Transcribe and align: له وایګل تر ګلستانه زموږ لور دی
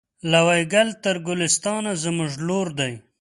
له 0.31 0.39
وایګل 0.47 0.89
تر 1.03 1.15
ګلستانه 1.27 1.91
زموږ 2.03 2.31
لور 2.47 2.67
دی 2.79 2.93